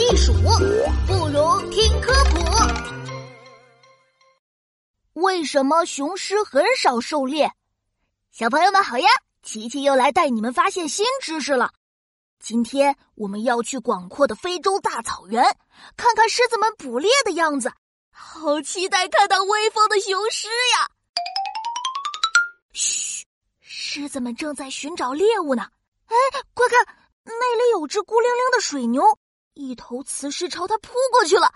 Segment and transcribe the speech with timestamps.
[0.00, 2.40] 地鼠，不如听科普。
[5.12, 7.52] 为什么雄狮很少狩猎？
[8.30, 9.06] 小朋友们好呀，
[9.42, 11.72] 琪琪又来带你们发现新知识了。
[12.38, 15.44] 今天我们要去广阔的非洲大草原，
[15.98, 17.70] 看看狮子们捕猎的样子，
[18.10, 20.88] 好期待看到威风的雄狮呀！
[22.72, 23.26] 嘘，
[23.60, 25.68] 狮子们正在寻找猎物呢。
[26.06, 26.16] 哎，
[26.54, 29.02] 快看，那里有只孤零零的水牛，
[29.60, 31.52] 一头雌狮朝他扑过去了，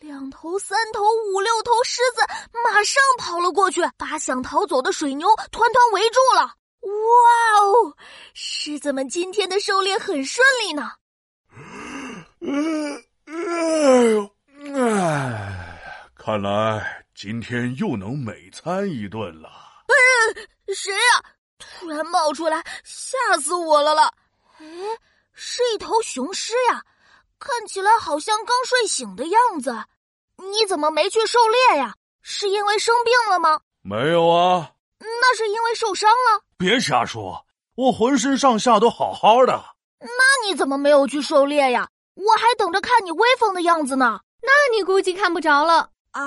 [0.00, 1.02] 两头、三头、
[1.32, 2.20] 五六头狮子
[2.62, 6.42] 马上跑了过去，把想逃走的水牛团团围住了。
[6.82, 6.90] 哇
[7.62, 7.96] 哦！
[8.34, 10.92] 狮子们今天的狩猎很顺利呢。
[12.40, 14.30] 嗯嗯
[14.74, 15.80] 哎，
[16.14, 19.48] 看来今天又能美餐一顿了。
[19.88, 19.94] 嗯，
[20.74, 21.24] 谁呀？
[21.58, 24.12] 突然冒出来，吓死我了了！
[24.58, 24.66] 哎，
[25.32, 26.84] 是一头雄狮呀，
[27.38, 29.74] 看起来好像刚睡醒的样子。
[30.38, 31.94] 你怎么没去狩猎呀？
[32.22, 33.60] 是因为生病了吗？
[33.82, 34.72] 没有啊。
[34.98, 36.42] 那是因为受伤了。
[36.58, 39.64] 别瞎说，我浑身上下都好好的。
[40.00, 41.88] 那你怎么没有去狩猎呀？
[42.14, 44.20] 我还等着看你威风的样子呢。
[44.42, 46.22] 那你估计看不着了啊？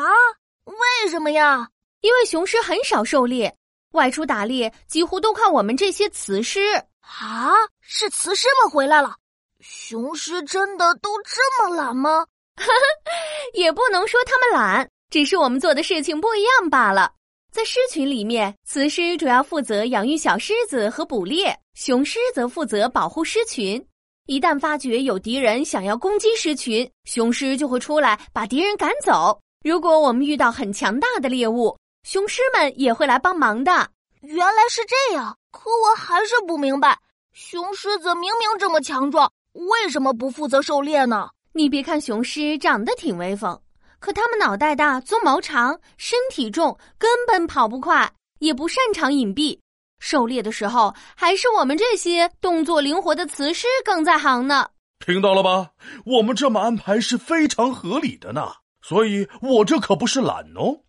[0.66, 1.70] 为什么呀？
[2.02, 3.58] 因为雄狮很少狩猎，
[3.92, 6.76] 外出打猎几乎都靠我们这些雌狮。
[7.02, 9.18] 啊，是雌狮们回来了。
[9.60, 12.26] 雄狮真的都这么懒吗？
[13.54, 17.12] 也不能说他们懒，只是我们做的事情不一样罢了。
[17.52, 23.84] 在狮群里面，雌狮主要负责养育小狮子和捕猎，雄狮则负责保护狮群。
[24.28, 29.40] 一旦发觉有敌人想要攻击狮群，雄狮就会出来把敌人赶走。
[29.64, 33.90] 如果我们遇到很强大的猎物，雄狮们也会来帮忙的。
[34.22, 37.00] 原来是这样，可我还是不明白，
[37.34, 39.32] 雄狮子明明这么强壮，
[39.68, 41.30] 为什么不负责狩猎呢？
[41.54, 43.60] 你别看雄狮长得挺威风。
[44.00, 48.10] 可它们脑袋大，鬃毛长，身体重，根本跑不快，
[48.40, 49.60] 也不擅长隐蔽。
[50.00, 54.70] 狩猎的时候，还是我们这些动作灵活的雌狮更在行呢。
[55.06, 55.72] 听到了吧？
[56.06, 58.54] 我们这么安排是非常合理的呢。
[58.82, 60.80] 所以，我这可不是懒哦。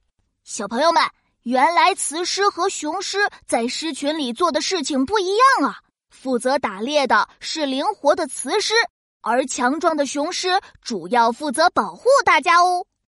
[0.44, 1.02] 小朋友们，
[1.42, 5.26] 原来雌狮和雄狮在狮群里做的事情不一
[5.58, 5.78] 样啊！
[6.10, 8.74] 负责打猎的是灵活的雌狮，
[9.22, 12.86] 而强壮的雄狮主要负责保护大家哦。